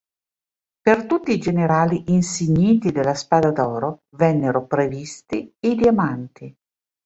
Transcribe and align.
Per 0.81 1.05
tutti 1.05 1.31
i 1.31 1.37
generali 1.37 2.05
insigniti 2.07 2.91
della 2.91 3.13
spada 3.13 3.51
d'oro 3.51 4.05
vennero 4.15 4.65
previsti 4.65 5.53
i 5.59 5.75
diamanti. 5.75 6.51